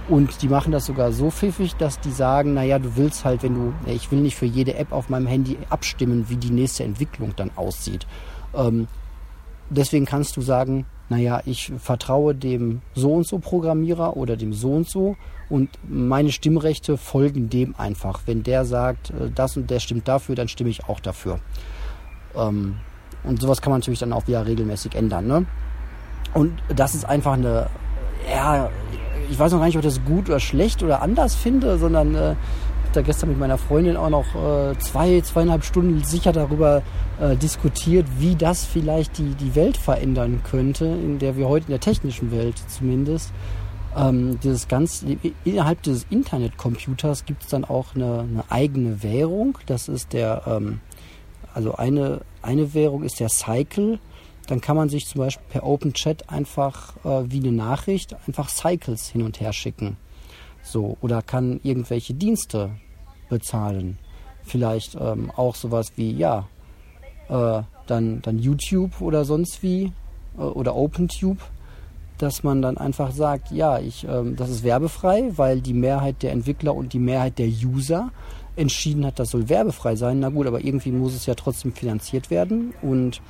Und 0.09 0.41
die 0.41 0.49
machen 0.49 0.71
das 0.71 0.85
sogar 0.85 1.11
so 1.11 1.29
pfiffig, 1.29 1.75
dass 1.75 1.99
die 1.99 2.11
sagen, 2.11 2.53
naja, 2.53 2.79
du 2.79 2.95
willst 2.95 3.23
halt, 3.23 3.43
wenn 3.43 3.53
du, 3.53 3.73
ich 3.85 4.11
will 4.11 4.19
nicht 4.19 4.35
für 4.35 4.45
jede 4.45 4.75
App 4.75 4.91
auf 4.91 5.09
meinem 5.09 5.27
Handy 5.27 5.57
abstimmen, 5.69 6.25
wie 6.27 6.35
die 6.35 6.49
nächste 6.49 6.83
Entwicklung 6.83 7.33
dann 7.35 7.51
aussieht. 7.55 8.07
Ähm, 8.53 8.87
deswegen 9.69 10.05
kannst 10.05 10.35
du 10.37 10.41
sagen, 10.41 10.85
naja, 11.09 11.41
ich 11.45 11.71
vertraue 11.77 12.33
dem 12.33 12.81
so 12.93 13.13
und 13.13 13.27
so 13.27 13.39
Programmierer 13.39 14.17
oder 14.17 14.37
dem 14.37 14.53
so 14.53 14.73
und 14.73 14.89
so 14.89 15.17
und 15.49 15.69
meine 15.87 16.31
Stimmrechte 16.31 16.97
folgen 16.97 17.49
dem 17.49 17.75
einfach. 17.77 18.21
Wenn 18.25 18.43
der 18.43 18.65
sagt, 18.65 19.09
äh, 19.11 19.29
das 19.33 19.57
und 19.57 19.69
der 19.69 19.79
stimmt 19.79 20.07
dafür, 20.07 20.35
dann 20.35 20.47
stimme 20.47 20.69
ich 20.69 20.87
auch 20.87 20.99
dafür. 20.99 21.39
Ähm, 22.35 22.77
und 23.23 23.41
sowas 23.41 23.61
kann 23.61 23.71
man 23.71 23.81
natürlich 23.81 23.99
dann 23.99 24.13
auch 24.13 24.27
wieder 24.27 24.45
regelmäßig 24.47 24.95
ändern. 24.95 25.27
Ne? 25.27 25.45
Und 26.33 26.53
das 26.73 26.95
ist 26.95 27.05
einfach 27.05 27.33
eine, 27.33 27.67
ja, 28.29 28.69
ich 29.31 29.39
weiß 29.39 29.53
noch 29.53 29.59
gar 29.59 29.65
nicht, 29.65 29.77
ob 29.77 29.83
ich 29.83 29.93
das 29.93 30.03
gut 30.03 30.29
oder 30.29 30.39
schlecht 30.39 30.83
oder 30.83 31.01
anders 31.01 31.35
finde, 31.35 31.77
sondern 31.77 32.13
äh, 32.15 32.35
da 32.93 33.01
gestern 33.01 33.29
mit 33.29 33.39
meiner 33.39 33.57
Freundin 33.57 33.95
auch 33.95 34.09
noch 34.09 34.35
äh, 34.35 34.77
zwei, 34.79 35.21
zweieinhalb 35.21 35.63
Stunden 35.63 36.03
sicher 36.03 36.33
darüber 36.33 36.81
äh, 37.19 37.37
diskutiert, 37.37 38.05
wie 38.19 38.35
das 38.35 38.65
vielleicht 38.65 39.17
die, 39.17 39.33
die 39.35 39.55
Welt 39.55 39.77
verändern 39.77 40.41
könnte, 40.43 40.85
in 40.85 41.17
der 41.17 41.37
wir 41.37 41.47
heute 41.47 41.67
in 41.67 41.71
der 41.71 41.79
technischen 41.79 42.31
Welt 42.31 42.55
zumindest. 42.67 43.31
Ähm, 43.95 44.39
dieses 44.41 44.67
ganz, 44.67 45.05
innerhalb 45.43 45.81
dieses 45.83 46.05
Internetcomputers 46.09 47.25
gibt 47.25 47.43
es 47.43 47.49
dann 47.49 47.65
auch 47.65 47.95
eine, 47.95 48.19
eine, 48.19 48.43
eigene 48.49 49.03
Währung. 49.03 49.57
Das 49.65 49.87
ist 49.87 50.13
der, 50.13 50.43
ähm, 50.45 50.79
also 51.53 51.75
eine, 51.75 52.21
eine 52.41 52.73
Währung 52.73 53.03
ist 53.03 53.19
der 53.19 53.29
Cycle. 53.29 53.99
Dann 54.47 54.61
kann 54.61 54.75
man 54.75 54.89
sich 54.89 55.05
zum 55.05 55.19
Beispiel 55.19 55.45
per 55.49 55.65
Open 55.65 55.93
Chat 55.93 56.29
einfach 56.29 56.95
äh, 57.05 57.31
wie 57.31 57.39
eine 57.39 57.51
Nachricht 57.51 58.15
einfach 58.27 58.49
Cycles 58.49 59.07
hin 59.07 59.21
und 59.21 59.39
her 59.39 59.53
schicken. 59.53 59.97
So, 60.63 60.97
oder 61.01 61.21
kann 61.21 61.59
irgendwelche 61.63 62.13
Dienste 62.13 62.71
bezahlen. 63.29 63.97
Vielleicht 64.43 64.95
ähm, 64.95 65.31
auch 65.35 65.55
sowas 65.55 65.93
wie, 65.95 66.11
ja, 66.11 66.47
äh, 67.29 67.61
dann, 67.87 68.21
dann 68.21 68.39
YouTube 68.39 69.01
oder 69.01 69.25
sonst 69.25 69.63
wie 69.63 69.91
äh, 70.37 70.41
oder 70.41 70.75
OpenTube, 70.75 71.39
dass 72.17 72.43
man 72.43 72.61
dann 72.61 72.77
einfach 72.77 73.11
sagt, 73.11 73.51
ja, 73.51 73.79
ich, 73.79 74.05
ähm, 74.07 74.35
das 74.35 74.49
ist 74.49 74.63
werbefrei, 74.63 75.31
weil 75.35 75.61
die 75.61 75.73
Mehrheit 75.73 76.21
der 76.23 76.31
Entwickler 76.31 76.75
und 76.75 76.93
die 76.93 76.99
Mehrheit 76.99 77.39
der 77.39 77.47
User 77.47 78.11
entschieden 78.55 79.05
hat, 79.05 79.17
das 79.17 79.31
soll 79.31 79.49
werbefrei 79.49 79.95
sein. 79.95 80.19
Na 80.19 80.29
gut, 80.29 80.45
aber 80.45 80.63
irgendwie 80.63 80.91
muss 80.91 81.15
es 81.15 81.25
ja 81.25 81.35
trotzdem 81.35 81.73
finanziert 81.73 82.29
werden 82.29 82.73
und 82.81 83.21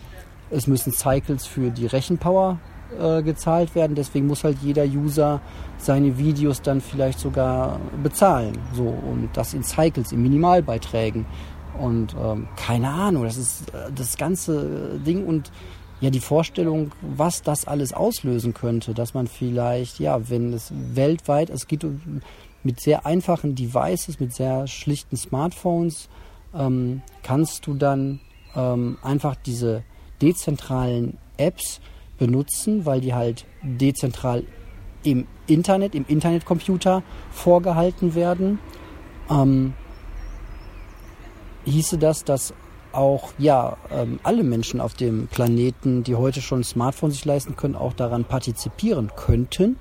es 0.52 0.68
müssen 0.68 0.92
Cycles 0.92 1.46
für 1.46 1.72
die 1.72 1.86
Rechenpower 1.88 2.60
äh, 3.00 3.24
gezahlt 3.24 3.74
werden. 3.74 3.96
Deswegen 3.96 4.28
muss 4.28 4.44
halt 4.44 4.58
jeder 4.62 4.84
User 4.86 5.42
seine 5.78 6.18
Videos 6.18 6.62
dann 6.62 6.82
vielleicht 6.82 7.20
sogar 7.20 7.80
bezahlen. 8.04 8.58
So 8.74 8.84
und 8.84 9.30
das 9.34 9.54
in 9.54 9.64
Cycles, 9.64 10.12
in 10.12 10.22
Minimalbeiträgen. 10.22 11.26
Und 11.80 12.16
ähm, 12.22 12.48
keine 12.58 12.90
Ahnung, 12.90 13.24
das 13.24 13.38
ist 13.38 13.74
äh, 13.74 13.92
das 13.96 14.18
ganze 14.18 15.00
Ding 15.00 15.26
und 15.26 15.52
ja 16.02 16.10
die 16.10 16.20
Vorstellung, 16.20 16.92
was 17.02 17.42
das 17.44 17.66
alles 17.66 17.94
auslösen 17.94 18.54
könnte, 18.54 18.94
dass 18.94 19.14
man 19.14 19.28
vielleicht, 19.28 20.00
ja, 20.00 20.30
wenn 20.30 20.52
es 20.52 20.74
weltweit, 20.76 21.50
es 21.50 21.68
geht 21.68 21.86
mit 22.64 22.80
sehr 22.82 23.06
einfachen 23.06 23.56
Devices, 23.56 24.20
mit 24.20 24.34
sehr 24.34 24.68
schlichten 24.68 25.16
Smartphones, 25.16 26.10
ähm, 26.54 27.02
kannst 27.24 27.68
du 27.68 27.76
dann 27.76 28.20
ähm, 28.56 28.98
einfach 29.02 29.36
diese 29.36 29.84
dezentralen 30.22 31.18
Apps 31.38 31.82
benutzen, 32.18 32.86
weil 32.86 33.02
die 33.02 33.14
halt 33.14 33.46
dezentral 33.64 34.44
im 35.04 35.28
Internet, 35.48 35.96
im 35.96 36.06
Internetcomputer 36.08 37.04
vorgehalten 37.32 38.14
werden. 38.14 38.60
Ähm, 39.30 39.74
hieße 41.66 41.98
das, 41.98 42.24
dass 42.24 42.54
auch 42.92 43.32
ja 43.38 43.78
ähm, 43.90 44.20
alle 44.24 44.44
Menschen 44.44 44.82
auf 44.82 44.94
dem 44.94 45.28
Planeten, 45.28 46.04
die 46.04 46.16
heute 46.16 46.42
schon 46.42 46.62
ein 46.62 46.64
Smartphone 46.64 47.12
sich 47.12 47.26
leisten 47.26 47.56
können, 47.56 47.76
auch 47.76 47.94
daran 47.94 48.26
partizipieren 48.26 49.12
könnten, 49.16 49.78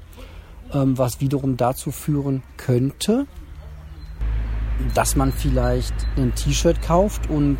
ähm, 0.73 0.97
was 0.97 1.21
wiederum 1.21 1.57
dazu 1.57 1.91
führen 1.91 2.43
könnte, 2.57 3.27
dass 4.95 5.17
man 5.17 5.33
vielleicht 5.33 5.95
ein 6.17 6.35
T-Shirt 6.35 6.81
kauft 6.83 7.29
und 7.29 7.59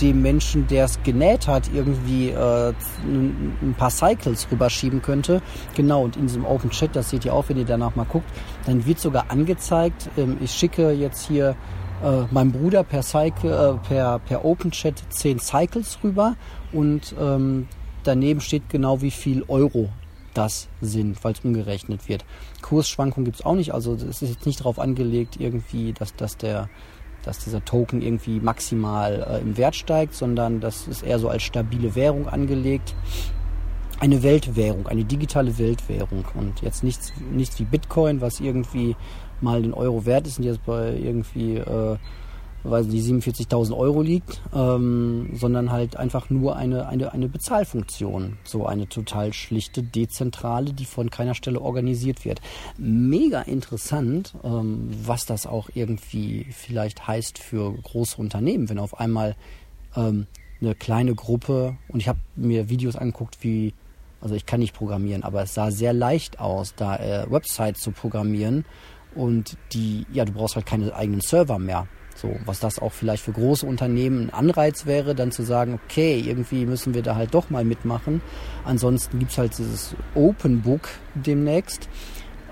dem 0.00 0.22
Menschen, 0.22 0.66
der 0.66 0.84
es 0.84 1.02
genäht 1.02 1.46
hat, 1.46 1.70
irgendwie 1.72 2.30
äh, 2.30 2.72
ein 3.04 3.74
paar 3.76 3.90
Cycles 3.90 4.46
rüberschieben 4.50 5.02
könnte. 5.02 5.42
Genau, 5.74 6.04
und 6.04 6.16
in 6.16 6.26
diesem 6.26 6.44
Open 6.44 6.70
Chat, 6.70 6.94
das 6.94 7.10
seht 7.10 7.24
ihr 7.24 7.34
auch, 7.34 7.48
wenn 7.48 7.56
ihr 7.56 7.64
danach 7.64 7.96
mal 7.96 8.04
guckt, 8.04 8.28
dann 8.66 8.86
wird 8.86 9.00
sogar 9.00 9.30
angezeigt, 9.30 10.10
ähm, 10.16 10.38
ich 10.40 10.52
schicke 10.52 10.92
jetzt 10.92 11.26
hier 11.26 11.56
äh, 12.02 12.22
meinem 12.30 12.52
Bruder 12.52 12.84
per, 12.84 13.02
Cycle, 13.02 13.50
äh, 13.50 13.86
per, 13.86 14.18
per 14.20 14.44
Open 14.44 14.70
Chat 14.70 15.02
10 15.08 15.40
Cycles 15.40 15.98
rüber 16.02 16.36
und 16.72 17.14
ähm, 17.20 17.66
daneben 18.04 18.40
steht 18.40 18.68
genau 18.68 19.02
wie 19.02 19.10
viel 19.10 19.44
Euro 19.48 19.88
das 20.34 20.68
sind, 20.80 21.18
es 21.24 21.40
umgerechnet 21.40 22.08
wird. 22.08 22.24
Kursschwankungen 22.62 23.24
gibt 23.24 23.40
es 23.40 23.44
auch 23.44 23.54
nicht, 23.54 23.74
also 23.74 23.94
es 23.94 24.22
ist 24.22 24.30
jetzt 24.30 24.46
nicht 24.46 24.60
darauf 24.60 24.78
angelegt, 24.78 25.36
irgendwie, 25.40 25.92
dass, 25.92 26.14
dass 26.14 26.36
der 26.36 26.68
dass 27.28 27.38
dieser 27.44 27.62
Token 27.62 28.00
irgendwie 28.00 28.40
maximal 28.40 29.26
äh, 29.28 29.42
im 29.42 29.58
Wert 29.58 29.76
steigt, 29.76 30.14
sondern 30.14 30.60
das 30.60 30.88
ist 30.88 31.02
eher 31.02 31.18
so 31.18 31.28
als 31.28 31.42
stabile 31.42 31.94
Währung 31.94 32.26
angelegt. 32.26 32.94
Eine 34.00 34.22
Weltwährung, 34.22 34.86
eine 34.86 35.04
digitale 35.04 35.58
Weltwährung 35.58 36.24
und 36.34 36.62
jetzt 36.62 36.82
nichts, 36.82 37.12
nichts 37.30 37.58
wie 37.60 37.64
Bitcoin, 37.64 38.22
was 38.22 38.40
irgendwie 38.40 38.96
mal 39.42 39.60
den 39.60 39.74
Euro 39.74 40.06
wert 40.06 40.26
ist 40.26 40.38
und 40.38 40.44
jetzt 40.44 40.64
bei 40.64 40.94
irgendwie 40.94 41.56
äh, 41.56 41.96
weiß 42.70 42.86
nicht, 42.86 43.04
47.000 43.04 43.76
Euro 43.76 44.02
liegt, 44.02 44.40
ähm, 44.54 45.30
sondern 45.34 45.70
halt 45.70 45.96
einfach 45.96 46.30
nur 46.30 46.56
eine, 46.56 46.88
eine, 46.88 47.12
eine 47.12 47.28
Bezahlfunktion. 47.28 48.38
So 48.44 48.66
eine 48.66 48.88
total 48.88 49.32
schlichte, 49.32 49.82
dezentrale, 49.82 50.72
die 50.72 50.84
von 50.84 51.10
keiner 51.10 51.34
Stelle 51.34 51.60
organisiert 51.60 52.24
wird. 52.24 52.40
Mega 52.76 53.42
interessant, 53.42 54.34
ähm, 54.44 54.88
was 55.04 55.26
das 55.26 55.46
auch 55.46 55.68
irgendwie 55.74 56.46
vielleicht 56.50 57.06
heißt 57.06 57.38
für 57.38 57.72
große 57.72 58.16
Unternehmen, 58.20 58.68
wenn 58.68 58.78
auf 58.78 58.98
einmal 58.98 59.36
ähm, 59.96 60.26
eine 60.60 60.74
kleine 60.74 61.14
Gruppe, 61.14 61.76
und 61.88 62.00
ich 62.00 62.08
habe 62.08 62.18
mir 62.36 62.68
Videos 62.68 62.96
angeguckt, 62.96 63.38
wie, 63.42 63.74
also 64.20 64.34
ich 64.34 64.46
kann 64.46 64.60
nicht 64.60 64.74
programmieren, 64.74 65.22
aber 65.22 65.42
es 65.42 65.54
sah 65.54 65.70
sehr 65.70 65.92
leicht 65.92 66.40
aus, 66.40 66.74
da 66.76 66.96
äh, 66.96 67.30
Websites 67.30 67.80
zu 67.80 67.92
programmieren. 67.92 68.64
Und 69.14 69.56
die, 69.72 70.06
ja, 70.12 70.24
du 70.24 70.32
brauchst 70.32 70.54
halt 70.56 70.66
keine 70.66 70.94
eigenen 70.94 71.20
Server 71.20 71.58
mehr. 71.58 71.88
So, 72.18 72.34
was 72.44 72.58
das 72.58 72.80
auch 72.80 72.92
vielleicht 72.92 73.22
für 73.22 73.30
große 73.30 73.64
Unternehmen 73.64 74.26
ein 74.26 74.30
Anreiz 74.30 74.86
wäre, 74.86 75.14
dann 75.14 75.30
zu 75.30 75.44
sagen, 75.44 75.78
okay, 75.84 76.18
irgendwie 76.18 76.66
müssen 76.66 76.92
wir 76.92 77.02
da 77.02 77.14
halt 77.14 77.32
doch 77.32 77.48
mal 77.48 77.64
mitmachen. 77.64 78.20
Ansonsten 78.64 79.20
gibt's 79.20 79.38
halt 79.38 79.56
dieses 79.56 79.94
Open 80.16 80.62
Book 80.62 80.88
demnächst, 81.14 81.88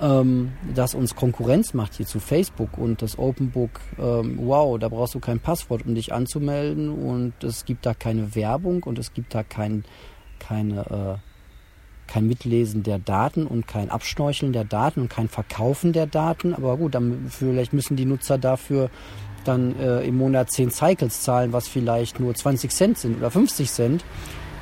ähm, 0.00 0.52
das 0.72 0.94
uns 0.94 1.16
Konkurrenz 1.16 1.74
macht 1.74 1.94
hier 1.94 2.06
zu 2.06 2.20
Facebook 2.20 2.78
und 2.78 3.02
das 3.02 3.18
Open 3.18 3.50
Book, 3.50 3.80
ähm, 3.98 4.38
wow, 4.42 4.78
da 4.78 4.88
brauchst 4.88 5.16
du 5.16 5.20
kein 5.20 5.40
Passwort, 5.40 5.84
um 5.84 5.96
dich 5.96 6.12
anzumelden 6.12 6.90
und 6.90 7.42
es 7.42 7.64
gibt 7.64 7.86
da 7.86 7.94
keine 7.94 8.36
Werbung 8.36 8.84
und 8.84 9.00
es 9.00 9.14
gibt 9.14 9.34
da 9.34 9.42
kein, 9.42 9.84
keine, 10.38 11.18
äh, 11.18 12.10
kein 12.10 12.28
Mitlesen 12.28 12.84
der 12.84 13.00
Daten 13.00 13.48
und 13.48 13.66
kein 13.66 13.90
Abschnorcheln 13.90 14.52
der 14.52 14.64
Daten 14.64 15.00
und 15.00 15.08
kein 15.08 15.28
Verkaufen 15.28 15.92
der 15.92 16.06
Daten. 16.06 16.54
Aber 16.54 16.76
gut, 16.76 16.94
dann 16.94 17.26
vielleicht 17.30 17.72
müssen 17.72 17.96
die 17.96 18.04
Nutzer 18.04 18.38
dafür 18.38 18.90
dann 19.46 19.78
äh, 19.78 20.02
im 20.02 20.16
Monat 20.16 20.50
10 20.50 20.70
Cycles 20.70 21.22
zahlen, 21.22 21.52
was 21.52 21.68
vielleicht 21.68 22.20
nur 22.20 22.34
20 22.34 22.70
Cent 22.70 22.98
sind 22.98 23.18
oder 23.18 23.30
50 23.30 23.70
Cent. 23.70 24.04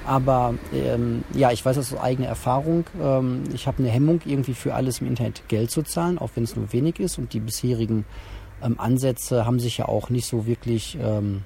Aber 0.07 0.55
ähm, 0.75 1.25
ja, 1.33 1.50
ich 1.50 1.64
weiß 1.64 1.79
aus 1.79 1.97
eigener 1.97 2.29
Erfahrung, 2.29 2.85
ähm, 3.03 3.45
ich 3.55 3.67
habe 3.67 3.79
eine 3.79 3.88
Hemmung, 3.88 4.21
irgendwie 4.26 4.53
für 4.55 4.75
alles 4.75 5.00
im 5.00 5.07
Internet 5.07 5.49
Geld 5.49 5.71
zu 5.71 5.83
zahlen, 5.83 6.19
auch 6.19 6.31
wenn 6.35 6.45
es 6.45 6.57
nur 6.57 6.73
wenig 6.73 7.00
ist. 7.00 7.19
Und 7.19 7.33
die 7.33 7.41
bisherigen 7.41 8.05
ähm, 8.62 8.79
Ansätze 8.79 9.47
haben 9.47 9.59
sich 9.59 9.79
ja 9.79 9.87
auch 9.87 10.11
nicht 10.11 10.26
so 10.26 10.47
wirklich 10.47 10.99
ähm, 11.00 11.43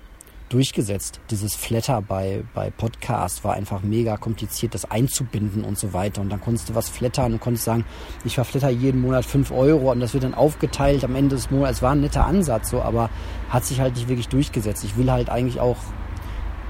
durchgesetzt. 0.49 1.21
Dieses 1.31 1.55
Flatter 1.55 2.03
bei, 2.03 2.45
bei 2.55 2.71
Podcast 2.71 3.45
war 3.45 3.55
einfach 3.55 3.83
mega 3.83 4.17
kompliziert, 4.17 4.75
das 4.75 4.91
einzubinden 4.91 5.65
und 5.65 5.79
so 5.79 5.93
weiter. 5.93 6.21
Und 6.21 6.31
dann 6.31 6.41
konntest 6.41 6.69
du 6.69 6.75
was 6.75 6.89
flattern 6.89 7.35
und 7.35 7.41
konntest 7.41 7.65
sagen, 7.65 7.85
ich 8.25 8.35
verflatter 8.35 8.71
jeden 8.71 9.01
Monat 9.01 9.25
5 9.25 9.51
Euro 9.51 9.93
und 9.93 10.01
das 10.01 10.15
wird 10.15 10.25
dann 10.25 10.35
aufgeteilt 10.35 11.05
am 11.05 11.15
Ende 11.15 11.37
des 11.37 11.51
Monats. 11.51 11.79
Es 11.79 11.83
war 11.83 11.93
ein 11.93 12.01
netter 12.01 12.27
Ansatz, 12.27 12.71
so, 12.71 12.83
aber 12.83 13.11
hat 13.51 13.65
sich 13.65 13.81
halt 13.81 13.95
nicht 13.95 14.09
wirklich 14.09 14.29
durchgesetzt. 14.29 14.85
Ich 14.85 14.97
will 14.97 15.11
halt 15.11 15.31
eigentlich 15.31 15.61
auch, 15.61 15.77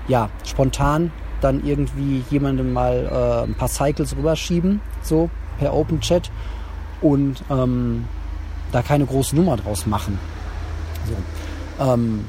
ja, 0.09 0.31
spontan 0.45 1.13
dann 1.41 1.65
irgendwie 1.65 2.25
jemandem 2.31 2.73
mal 2.73 3.09
äh, 3.11 3.49
ein 3.49 3.55
paar 3.55 3.69
Cycles 3.69 4.17
rüberschieben, 4.17 4.81
so 5.03 5.31
per 5.59 5.73
Open 5.75 6.01
Chat 6.01 6.31
und 7.01 7.43
ähm, 7.51 8.05
da 8.73 8.83
keine 8.83 9.07
große 9.07 9.37
Nummer 9.37 9.57
draus 9.57 9.87
machen. 9.87 10.19
So. 11.07 11.85
Ähm, 11.85 12.25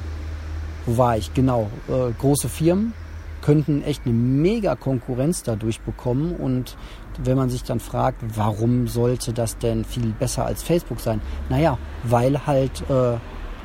wo 0.86 0.98
war 0.98 1.18
ich? 1.18 1.34
Genau. 1.34 1.70
Äh, 1.88 2.12
große 2.20 2.50
Firmen 2.50 2.94
könnten 3.42 3.84
echt 3.84 4.06
eine 4.06 4.14
mega 4.14 4.76
Konkurrenz 4.76 5.44
dadurch 5.44 5.80
bekommen. 5.82 6.36
Und 6.36 6.76
wenn 7.24 7.38
man 7.38 7.50
sich 7.50 7.64
dann 7.64 7.80
fragt, 7.80 8.22
warum 8.36 8.88
sollte 8.88 9.34
das 9.34 9.58
denn 9.58 9.86
viel 9.86 10.14
besser 10.18 10.46
als 10.46 10.64
Facebook 10.64 11.00
sein? 11.00 11.22
Naja, 11.50 11.78
weil 12.04 12.46
halt 12.46 12.90
äh, 12.90 13.18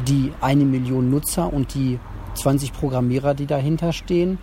die 0.07 0.33
eine 0.41 0.65
Million 0.65 1.11
Nutzer 1.11 1.53
und 1.53 1.75
die 1.75 1.99
20 2.35 2.73
Programmierer, 2.73 3.35
die 3.35 3.47
dahinter 3.47 3.93
stehen, 3.93 4.39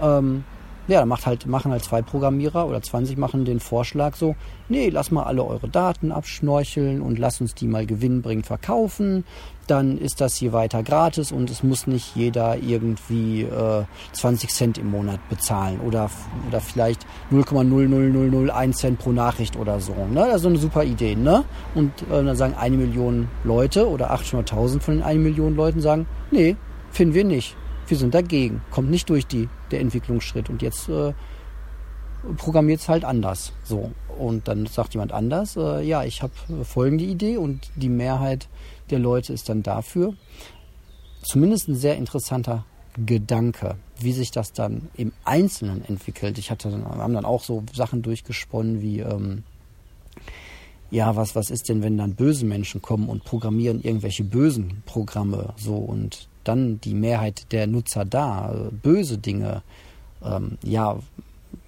ähm, 0.00 0.44
ja, 0.88 1.00
dann 1.00 1.08
macht 1.08 1.26
halt, 1.26 1.46
machen 1.46 1.70
halt 1.70 1.84
zwei 1.84 2.02
Programmierer 2.02 2.66
oder 2.66 2.82
20 2.82 3.16
machen 3.16 3.44
den 3.44 3.60
Vorschlag 3.60 4.16
so, 4.16 4.34
nee, 4.68 4.88
lass 4.88 5.10
mal 5.10 5.24
alle 5.24 5.44
eure 5.44 5.68
Daten 5.68 6.10
abschnorcheln 6.10 7.00
und 7.00 7.18
lass 7.18 7.40
uns 7.40 7.54
die 7.54 7.66
mal 7.66 7.86
gewinnbringend 7.86 8.46
verkaufen. 8.46 9.24
Dann 9.68 9.96
ist 9.96 10.20
das 10.20 10.36
hier 10.36 10.52
weiter 10.52 10.82
gratis 10.82 11.30
und 11.30 11.48
es 11.48 11.62
muss 11.62 11.86
nicht 11.86 12.16
jeder 12.16 12.56
irgendwie 12.56 13.42
äh, 13.42 13.84
20 14.12 14.50
Cent 14.50 14.78
im 14.78 14.90
Monat 14.90 15.20
bezahlen 15.28 15.80
oder, 15.80 16.10
oder 16.48 16.60
vielleicht 16.60 17.06
0,00001 17.30 18.72
Cent 18.72 18.98
pro 18.98 19.12
Nachricht 19.12 19.56
oder 19.56 19.78
so. 19.78 19.94
Ne? 19.94 20.26
Das 20.26 20.36
ist 20.36 20.42
so 20.42 20.48
eine 20.48 20.58
super 20.58 20.82
Idee. 20.82 21.14
Ne? 21.14 21.44
Und 21.76 21.92
äh, 22.02 22.24
dann 22.24 22.34
sagen 22.34 22.54
eine 22.58 22.76
Million 22.76 23.28
Leute 23.44 23.88
oder 23.88 24.12
800.000 24.12 24.80
von 24.80 24.94
den 24.94 25.02
eine 25.04 25.20
Million 25.20 25.54
Leuten 25.54 25.80
sagen, 25.80 26.06
nee, 26.32 26.56
finden 26.90 27.14
wir 27.14 27.24
nicht 27.24 27.56
wir 27.92 27.98
sind 27.98 28.14
dagegen, 28.14 28.62
kommt 28.70 28.90
nicht 28.90 29.10
durch 29.10 29.26
die, 29.26 29.50
der 29.72 29.80
Entwicklungsschritt 29.80 30.50
und 30.50 30.62
jetzt 30.62 30.88
äh, 30.88 31.12
programmiert 32.36 32.80
es 32.80 32.88
halt 32.88 33.04
anders. 33.04 33.52
So. 33.64 33.90
Und 34.18 34.48
dann 34.48 34.66
sagt 34.66 34.94
jemand 34.94 35.12
anders, 35.12 35.56
äh, 35.56 35.82
ja, 35.82 36.04
ich 36.04 36.22
habe 36.22 36.32
folgende 36.64 37.04
Idee 37.04 37.36
und 37.36 37.70
die 37.74 37.88
Mehrheit 37.88 38.48
der 38.90 38.98
Leute 38.98 39.32
ist 39.32 39.48
dann 39.48 39.62
dafür. 39.62 40.14
Zumindest 41.22 41.68
ein 41.68 41.76
sehr 41.76 41.96
interessanter 41.96 42.64
Gedanke, 43.06 43.76
wie 43.98 44.12
sich 44.12 44.30
das 44.30 44.52
dann 44.52 44.90
im 44.94 45.12
Einzelnen 45.24 45.84
entwickelt. 45.84 46.36
Ich 46.38 46.50
hatte 46.50 46.70
dann, 46.70 46.84
haben 46.84 47.14
dann 47.14 47.24
auch 47.24 47.42
so 47.42 47.64
Sachen 47.72 48.02
durchgesponnen 48.02 48.82
wie, 48.82 49.00
ähm, 49.00 49.44
ja, 50.90 51.16
was, 51.16 51.34
was 51.34 51.50
ist 51.50 51.68
denn, 51.70 51.82
wenn 51.82 51.96
dann 51.96 52.14
böse 52.14 52.44
Menschen 52.44 52.82
kommen 52.82 53.08
und 53.08 53.24
programmieren 53.24 53.82
irgendwelche 53.82 54.24
bösen 54.24 54.82
Programme 54.84 55.54
so 55.56 55.76
und 55.76 56.28
dann 56.44 56.80
die 56.80 56.94
Mehrheit 56.94 57.52
der 57.52 57.66
Nutzer 57.66 58.04
da, 58.04 58.70
böse 58.82 59.18
Dinge, 59.18 59.62
ähm, 60.24 60.58
ja, 60.62 60.98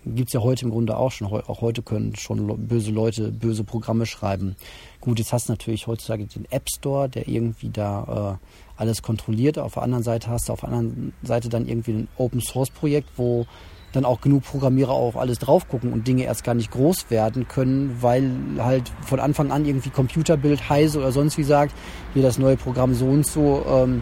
gibt 0.07 0.29
es 0.29 0.35
ja 0.35 0.41
heute 0.41 0.65
im 0.65 0.71
Grunde 0.71 0.97
auch 0.97 1.13
schon. 1.13 1.29
Auch 1.29 1.61
heute 1.61 1.83
können 1.83 2.15
schon 2.17 2.47
böse 2.69 2.91
Leute 2.91 3.31
böse 3.31 3.65
Programme 3.65 4.07
schreiben. 4.07 4.57
Gut, 5.01 5.19
jetzt 5.19 5.33
hast 5.33 5.49
du 5.49 5.53
natürlich 5.53 5.87
heutzutage 5.87 6.27
den 6.27 6.47
App 6.51 6.69
Store, 6.69 7.09
der 7.09 7.29
irgendwie 7.29 7.71
da 7.71 8.39
äh, 8.41 8.81
alles 8.81 9.03
kontrolliert. 9.03 9.59
Auf 9.59 9.75
der 9.75 9.83
anderen 9.83 10.05
Seite 10.05 10.29
hast 10.31 10.49
du 10.49 10.53
auf 10.53 10.61
der 10.61 10.71
anderen 10.71 11.13
Seite 11.23 11.49
dann 11.49 11.67
irgendwie 11.67 11.93
ein 11.93 12.09
Open 12.17 12.41
Source 12.41 12.71
Projekt, 12.71 13.09
wo 13.17 13.47
dann 13.93 14.05
auch 14.05 14.21
genug 14.21 14.43
Programmierer 14.43 14.91
auf 14.91 15.17
alles 15.17 15.39
drauf 15.39 15.69
gucken 15.69 15.93
und 15.93 16.09
Dinge 16.09 16.25
erst 16.25 16.43
gar 16.43 16.55
nicht 16.55 16.73
groß 16.73 17.11
werden 17.11 17.47
können, 17.47 17.97
weil 18.01 18.29
halt 18.59 18.91
von 19.03 19.21
Anfang 19.21 19.53
an 19.53 19.65
irgendwie 19.65 19.91
Computerbild, 19.91 20.69
Heise 20.69 20.99
oder 20.99 21.13
sonst 21.13 21.39
wie 21.39 21.45
sagt, 21.45 21.73
hier 22.13 22.23
das 22.23 22.39
neue 22.39 22.57
Programm 22.57 22.95
so 22.95 23.07
und 23.07 23.25
so 23.25 23.65
ähm, 23.69 24.01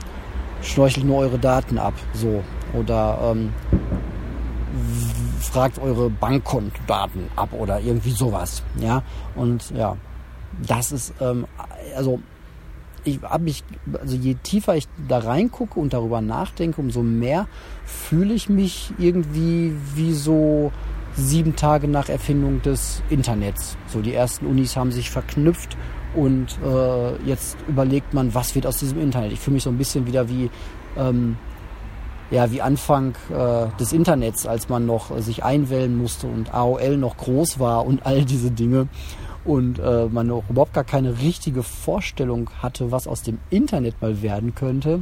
schnorchelt 0.62 1.04
nur 1.06 1.18
eure 1.18 1.38
Daten 1.38 1.78
ab. 1.78 1.94
So. 2.14 2.42
Oder 2.72 3.18
ähm, 3.22 3.52
fragt 5.40 5.78
eure 5.78 6.08
Bankkontodaten 6.08 7.28
ab 7.36 7.50
oder 7.52 7.80
irgendwie 7.80 8.12
sowas. 8.12 8.62
Ja. 8.76 9.02
Und 9.34 9.70
ja, 9.70 9.96
das 10.66 10.92
ist, 10.92 11.14
ähm, 11.20 11.46
also 11.96 12.20
ich 13.04 13.20
habe 13.22 13.44
mich, 13.44 13.64
also 14.00 14.16
je 14.16 14.34
tiefer 14.34 14.76
ich 14.76 14.86
da 15.08 15.18
reingucke 15.18 15.78
und 15.78 15.92
darüber 15.92 16.20
nachdenke, 16.20 16.80
umso 16.80 17.02
mehr 17.02 17.46
fühle 17.84 18.32
ich 18.32 18.48
mich 18.48 18.92
irgendwie 18.98 19.74
wie 19.94 20.14
so 20.14 20.72
sieben 21.16 21.56
Tage 21.56 21.88
nach 21.88 22.08
Erfindung 22.08 22.62
des 22.62 23.02
Internets. 23.10 23.76
So 23.86 24.00
die 24.00 24.14
ersten 24.14 24.46
Unis 24.46 24.76
haben 24.76 24.92
sich 24.92 25.10
verknüpft 25.10 25.76
und 26.14 26.58
äh, 26.64 27.16
jetzt 27.24 27.56
überlegt 27.68 28.12
man, 28.14 28.34
was 28.34 28.54
wird 28.54 28.66
aus 28.66 28.78
diesem 28.78 29.00
Internet. 29.00 29.32
Ich 29.32 29.40
fühle 29.40 29.54
mich 29.54 29.62
so 29.62 29.70
ein 29.70 29.78
bisschen 29.78 30.06
wieder 30.06 30.28
wie, 30.28 30.50
ähm, 30.96 31.36
ja, 32.30 32.50
wie 32.50 32.60
Anfang 32.60 33.14
äh, 33.30 33.66
des 33.78 33.92
Internets, 33.92 34.46
als 34.46 34.68
man 34.68 34.86
noch 34.86 35.10
äh, 35.10 35.22
sich 35.22 35.44
einwählen 35.44 35.96
musste 35.96 36.26
und 36.26 36.52
AOL 36.54 36.96
noch 36.96 37.16
groß 37.16 37.58
war 37.58 37.86
und 37.86 38.04
all 38.04 38.24
diese 38.24 38.50
Dinge. 38.50 38.88
Und 39.44 39.80
äh, 39.80 40.06
man 40.06 40.30
auch 40.30 40.44
überhaupt 40.48 40.72
gar 40.72 40.84
keine 40.84 41.18
richtige 41.18 41.64
Vorstellung 41.64 42.50
hatte, 42.62 42.92
was 42.92 43.08
aus 43.08 43.22
dem 43.22 43.38
Internet 43.50 44.00
mal 44.00 44.22
werden 44.22 44.54
könnte. 44.54 45.00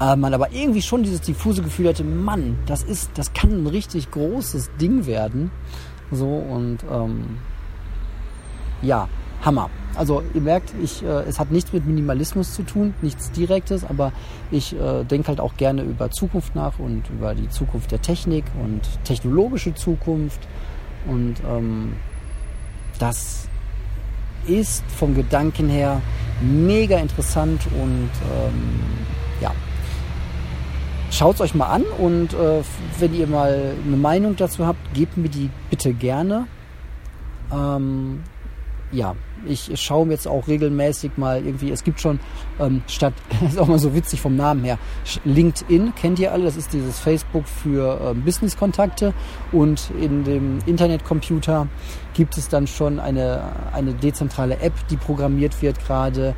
Äh, 0.00 0.16
man 0.16 0.32
aber 0.32 0.52
irgendwie 0.52 0.82
schon 0.82 1.02
dieses 1.02 1.20
diffuse 1.20 1.62
Gefühl 1.62 1.88
hatte, 1.88 2.04
Mann, 2.04 2.58
das 2.66 2.82
ist, 2.82 3.10
das 3.14 3.32
kann 3.32 3.50
ein 3.50 3.66
richtig 3.66 4.10
großes 4.10 4.70
Ding 4.80 5.06
werden. 5.06 5.50
So 6.10 6.26
und 6.26 6.78
ähm, 6.90 7.38
ja, 8.82 9.08
Hammer. 9.44 9.70
Also 9.94 10.22
ihr 10.34 10.40
merkt, 10.40 10.72
ich, 10.82 11.02
äh, 11.02 11.22
es 11.28 11.38
hat 11.38 11.50
nichts 11.50 11.72
mit 11.72 11.86
Minimalismus 11.86 12.54
zu 12.54 12.62
tun, 12.62 12.94
nichts 13.02 13.30
Direktes, 13.32 13.84
aber 13.84 14.12
ich 14.50 14.74
äh, 14.78 15.04
denke 15.04 15.28
halt 15.28 15.40
auch 15.40 15.56
gerne 15.56 15.82
über 15.82 16.10
Zukunft 16.10 16.54
nach 16.54 16.78
und 16.78 17.08
über 17.10 17.34
die 17.34 17.48
Zukunft 17.48 17.90
der 17.90 18.00
Technik 18.00 18.44
und 18.62 18.82
technologische 19.04 19.74
Zukunft. 19.74 20.40
Und 21.06 21.36
ähm, 21.48 21.94
das 22.98 23.48
ist 24.46 24.84
vom 24.90 25.14
Gedanken 25.14 25.68
her 25.68 26.00
mega 26.40 26.98
interessant 26.98 27.60
und 27.82 28.10
ähm, 28.32 28.80
ja. 29.40 29.52
Schaut 31.10 31.34
es 31.34 31.40
euch 31.40 31.54
mal 31.54 31.66
an 31.66 31.82
und 31.98 32.32
äh, 32.34 32.62
wenn 32.98 33.14
ihr 33.14 33.26
mal 33.26 33.74
eine 33.84 33.96
Meinung 33.96 34.36
dazu 34.36 34.66
habt, 34.66 34.94
gebt 34.94 35.16
mir 35.16 35.28
die 35.28 35.50
bitte 35.68 35.92
gerne. 35.92 36.46
Ähm, 37.52 38.22
ja, 38.92 39.14
ich 39.46 39.70
schaue 39.80 40.06
mir 40.06 40.12
jetzt 40.12 40.26
auch 40.26 40.48
regelmäßig 40.48 41.12
mal 41.16 41.44
irgendwie, 41.44 41.70
es 41.70 41.84
gibt 41.84 42.00
schon 42.00 42.20
ähm, 42.58 42.82
statt, 42.86 43.14
ist 43.46 43.58
auch 43.58 43.66
mal 43.66 43.78
so 43.78 43.94
witzig 43.94 44.20
vom 44.20 44.36
Namen 44.36 44.64
her, 44.64 44.78
LinkedIn 45.24 45.94
kennt 45.94 46.18
ihr 46.18 46.32
alle, 46.32 46.44
das 46.44 46.56
ist 46.56 46.72
dieses 46.72 46.98
Facebook 46.98 47.46
für 47.46 48.00
ähm, 48.02 48.22
Business-Kontakte 48.22 49.14
und 49.52 49.90
in 50.00 50.24
dem 50.24 50.58
Internetcomputer 50.66 51.68
gibt 52.14 52.36
es 52.36 52.48
dann 52.48 52.66
schon 52.66 52.98
eine, 52.98 53.42
eine 53.72 53.94
dezentrale 53.94 54.58
App, 54.60 54.74
die 54.88 54.96
programmiert 54.96 55.60
wird 55.62 55.78
gerade, 55.86 56.34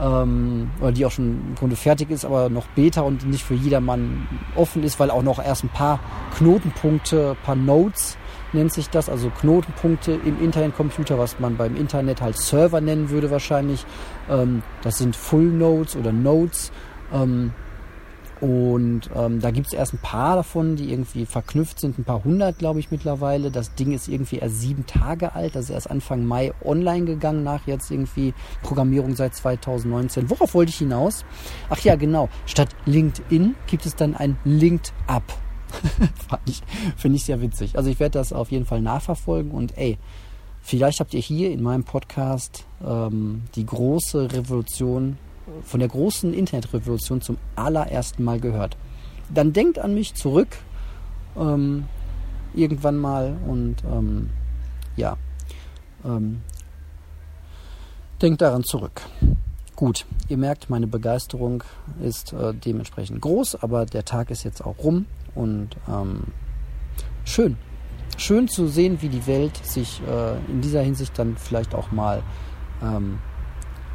ähm, 0.00 0.70
oder 0.80 0.92
die 0.92 1.06
auch 1.06 1.10
schon 1.10 1.42
im 1.48 1.54
Grunde 1.54 1.76
fertig 1.76 2.10
ist, 2.10 2.24
aber 2.24 2.48
noch 2.48 2.66
Beta 2.68 3.02
und 3.02 3.26
nicht 3.26 3.44
für 3.44 3.54
jedermann 3.54 4.26
offen 4.54 4.82
ist, 4.82 4.98
weil 5.00 5.10
auch 5.10 5.22
noch 5.22 5.44
erst 5.44 5.64
ein 5.64 5.68
paar 5.68 6.00
Knotenpunkte, 6.36 7.36
paar 7.44 7.56
Nodes 7.56 8.16
nennt 8.52 8.72
sich 8.72 8.88
das, 8.88 9.08
also 9.08 9.30
Knotenpunkte 9.30 10.12
im 10.12 10.42
Internetcomputer, 10.42 11.18
was 11.18 11.40
man 11.40 11.56
beim 11.56 11.76
Internet 11.76 12.20
halt 12.20 12.38
Server 12.38 12.80
nennen 12.80 13.10
würde 13.10 13.30
wahrscheinlich. 13.30 13.84
Ähm, 14.30 14.62
das 14.82 14.98
sind 14.98 15.16
Full 15.16 15.46
Nodes 15.46 15.96
oder 15.96 16.12
Nodes. 16.12 16.72
Ähm, 17.12 17.52
und 18.40 19.10
ähm, 19.14 19.40
da 19.40 19.50
gibt 19.50 19.68
es 19.68 19.72
erst 19.72 19.94
ein 19.94 19.98
paar 19.98 20.36
davon, 20.36 20.76
die 20.76 20.90
irgendwie 20.90 21.24
verknüpft 21.24 21.80
sind, 21.80 21.98
ein 21.98 22.04
paar 22.04 22.24
hundert, 22.24 22.58
glaube 22.58 22.80
ich, 22.80 22.90
mittlerweile. 22.90 23.50
Das 23.50 23.74
Ding 23.74 23.92
ist 23.92 24.08
irgendwie 24.08 24.38
erst 24.38 24.60
sieben 24.60 24.86
Tage 24.86 25.34
alt, 25.34 25.54
das 25.54 25.66
ist 25.66 25.70
erst 25.70 25.90
Anfang 25.90 26.24
Mai 26.24 26.52
online 26.64 27.04
gegangen, 27.04 27.44
nach 27.44 27.66
jetzt 27.66 27.90
irgendwie 27.90 28.34
Programmierung 28.62 29.14
seit 29.14 29.34
2019. 29.34 30.30
Worauf 30.30 30.54
wollte 30.54 30.70
ich 30.70 30.78
hinaus? 30.78 31.24
Ach 31.70 31.78
ja, 31.80 31.94
genau. 31.96 32.28
Statt 32.46 32.68
LinkedIn 32.86 33.54
gibt 33.66 33.86
es 33.86 33.94
dann 33.94 34.14
ein 34.14 34.36
LinkedUp. 34.44 35.22
Finde 36.96 37.16
ich 37.16 37.24
sehr 37.24 37.40
witzig. 37.40 37.76
Also 37.76 37.90
ich 37.90 38.00
werde 38.00 38.18
das 38.18 38.32
auf 38.32 38.50
jeden 38.50 38.66
Fall 38.66 38.80
nachverfolgen 38.80 39.52
und 39.52 39.76
ey, 39.78 39.98
vielleicht 40.60 41.00
habt 41.00 41.14
ihr 41.14 41.20
hier 41.20 41.50
in 41.50 41.62
meinem 41.62 41.84
Podcast 41.84 42.66
ähm, 42.84 43.42
die 43.54 43.66
große 43.66 44.32
Revolution, 44.32 45.18
von 45.62 45.80
der 45.80 45.88
großen 45.88 46.32
Internetrevolution 46.32 47.20
zum 47.20 47.38
allerersten 47.56 48.24
Mal 48.24 48.40
gehört. 48.40 48.76
Dann 49.32 49.52
denkt 49.52 49.78
an 49.78 49.94
mich 49.94 50.14
zurück 50.14 50.56
ähm, 51.36 51.86
irgendwann 52.54 52.98
mal 52.98 53.36
und 53.46 53.76
ähm, 53.84 54.30
ja, 54.96 55.16
ähm, 56.04 56.40
denkt 58.22 58.42
daran 58.42 58.64
zurück. 58.64 59.02
Gut, 59.76 60.06
ihr 60.28 60.36
merkt, 60.36 60.70
meine 60.70 60.86
Begeisterung 60.86 61.64
ist 62.00 62.32
äh, 62.32 62.54
dementsprechend 62.54 63.20
groß, 63.20 63.56
aber 63.56 63.86
der 63.86 64.04
Tag 64.04 64.30
ist 64.30 64.44
jetzt 64.44 64.64
auch 64.64 64.78
rum. 64.78 65.06
Und 65.34 65.70
ähm, 65.88 66.28
schön. 67.24 67.56
Schön 68.16 68.46
zu 68.46 68.68
sehen, 68.68 68.98
wie 69.02 69.08
die 69.08 69.26
Welt 69.26 69.56
sich 69.64 70.00
äh, 70.08 70.36
in 70.48 70.60
dieser 70.60 70.82
Hinsicht 70.82 71.18
dann 71.18 71.36
vielleicht 71.36 71.74
auch 71.74 71.90
mal 71.90 72.22
ähm, 72.80 73.18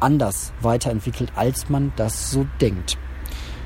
anders 0.00 0.52
weiterentwickelt, 0.60 1.32
als 1.36 1.68
man 1.68 1.92
das 1.96 2.30
so 2.30 2.46
denkt. 2.60 2.98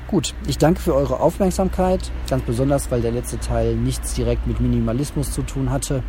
Gut, 0.07 0.35
ich 0.47 0.57
danke 0.57 0.79
für 0.79 0.93
eure 0.93 1.19
Aufmerksamkeit, 1.19 2.11
ganz 2.29 2.43
besonders, 2.43 2.91
weil 2.91 3.01
der 3.01 3.11
letzte 3.11 3.39
Teil 3.39 3.75
nichts 3.75 4.13
direkt 4.13 4.45
mit 4.45 4.59
Minimalismus 4.59 5.31
zu 5.31 5.41
tun 5.41 5.71
hatte, 5.71 6.03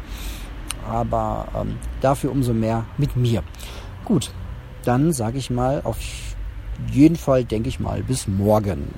aber 0.86 1.48
ähm, 1.56 1.76
dafür 2.00 2.30
umso 2.30 2.52
mehr 2.52 2.84
mit 2.98 3.16
mir. 3.16 3.42
Gut, 4.04 4.30
dann 4.84 5.12
sage 5.12 5.38
ich 5.38 5.50
mal 5.50 5.80
auf 5.82 5.98
jeden 6.92 7.16
Fall, 7.16 7.44
denke 7.44 7.68
ich 7.68 7.80
mal, 7.80 8.02
bis 8.02 8.28
morgen. 8.28 8.94